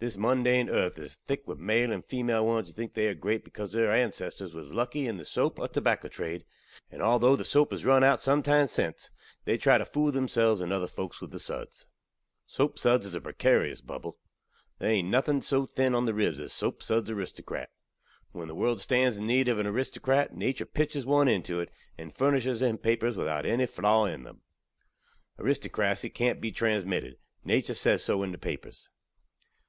[0.00, 3.44] This mundane earth iz thik with male and femail ones who think they are grate
[3.44, 6.44] bekause their ansesstor waz luckey in the sope or tobacco trade;
[6.90, 9.10] and altho the sope haz run out sumtime since,
[9.44, 11.86] they try tew phool themselves and other folks with the suds.
[12.46, 14.18] Sope suds iz a prekarious bubble.
[14.78, 17.68] Thare ain't nothing so thin on the ribs az a sope suds aristokrat.
[18.32, 21.68] When the world stands in need ov an aristokrat, natur pitches one into it,
[21.98, 24.40] and furnishes him papers without enny flaw in them.
[25.38, 28.90] Aristokrasy kant be transmitted natur sez so in the papers.